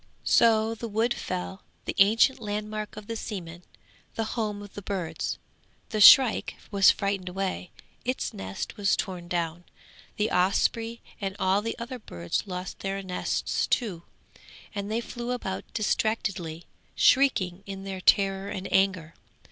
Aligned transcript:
So 0.23 0.73
the 0.73 0.87
wood 0.87 1.13
fell, 1.13 1.61
the 1.85 1.93
ancient 1.99 2.39
landmark 2.39 2.97
of 2.97 3.05
the 3.05 3.15
seaman, 3.15 3.61
the 4.15 4.23
home 4.33 4.63
of 4.63 4.73
the 4.73 4.81
birds. 4.81 5.37
The 5.89 6.01
shrike 6.01 6.55
was 6.71 6.89
frightened 6.89 7.29
away; 7.29 7.69
its 8.03 8.33
nest 8.33 8.77
was 8.77 8.95
torn 8.95 9.27
down; 9.27 9.63
the 10.17 10.31
osprey 10.31 11.01
and 11.21 11.35
all 11.37 11.61
the 11.61 11.77
other 11.77 11.99
birds 11.99 12.47
lost 12.47 12.79
their 12.79 13.03
nests 13.03 13.67
too, 13.67 14.01
and 14.73 14.89
they 14.91 15.01
flew 15.01 15.33
about 15.33 15.71
distractedly, 15.71 16.65
shrieking 16.95 17.61
in 17.67 17.83
their 17.83 18.01
terror 18.01 18.49
and 18.49 18.67
anger. 18.73 19.13